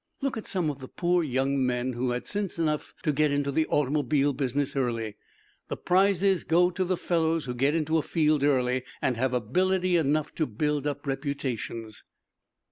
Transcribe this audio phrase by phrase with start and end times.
[0.19, 3.51] Look at some of the poor young men who had sense enough to get into
[3.51, 5.15] the automobile business early.
[5.67, 9.97] The prizes go to the fellows who get into a field early and have ability
[9.97, 12.03] enough to build up reputations."